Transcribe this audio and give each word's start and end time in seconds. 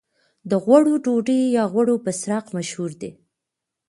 د 0.49 0.51
غوړیو 0.63 1.01
ډوډۍ 1.05 1.41
یا 1.57 1.63
غوړي 1.71 1.95
بسراق 2.05 2.45
مشهور 2.55 2.91
دي. 3.01 3.11